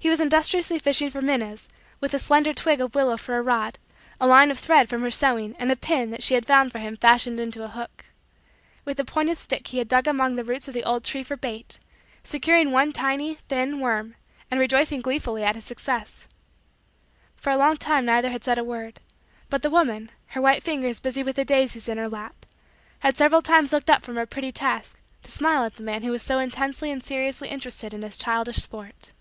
[0.00, 1.66] He was industriously fishing for minnows,
[1.98, 3.78] with a slender twig of willow for a rod,
[4.20, 6.78] a line of thread from her sewing, and a pin, that she had found for
[6.78, 8.04] him, fashioned into a hook.
[8.84, 11.38] With a pointed stick he had dug among the roots of the old tree for
[11.38, 11.78] bait
[12.22, 14.16] securing one, tiny, thin, worm
[14.50, 16.28] and rejoicing gleefully at his success.
[17.34, 19.00] For a long time neither had said a word;
[19.48, 22.44] but the woman, her white fingers busy with the daisies in her lap,
[22.98, 26.10] had several times looked up from her pretty task to smile at the man who
[26.10, 29.12] was so intensely and seriously interested in his childish sport.